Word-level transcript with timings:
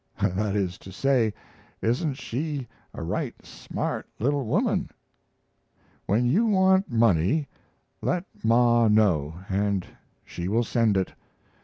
That 0.19 0.55
is 0.55 0.79
to 0.79 0.91
say, 0.91 1.31
isn't 1.79 2.15
she 2.15 2.67
a 2.91 3.03
right 3.03 3.35
smart 3.45 4.07
little 4.17 4.47
woman? 4.47 4.89
When 6.07 6.25
you 6.25 6.47
want 6.47 6.91
money, 6.91 7.47
let 8.01 8.25
Ma 8.43 8.87
know, 8.87 9.35
and 9.47 9.85
she 10.25 10.47
will 10.47 10.63
send 10.63 10.97
it. 10.97 11.13